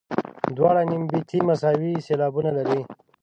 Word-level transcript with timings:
دواړه 0.57 0.81
نیم 0.89 1.03
بیتي 1.09 1.39
مساوي 1.49 1.93
سېلابونه 2.05 2.51
لري. 2.57 2.81